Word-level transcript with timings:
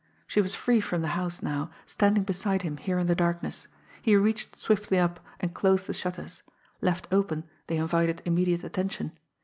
She 0.25 0.41
was 0.41 0.55
free 0.55 0.81
from 0.81 1.03
the 1.03 1.09
house 1.13 1.43
now, 1.43 1.69
standing 1.85 2.23
beside 2.23 2.63
him 2.63 2.77
here 2.77 2.97
in 2.97 3.05
the 3.05 3.13
darkness. 3.13 3.67
He 4.01 4.15
reached 4.15 4.55
swiftly 4.57 4.97
up 4.97 5.19
and 5.39 5.53
closed 5.53 5.85
the 5.85 5.93
shutters 5.93 6.41
left 6.81 7.07
open 7.11 7.43
they 7.67 7.77
invited 7.77 8.23
immediate 8.25 8.63
attention. 8.63 9.11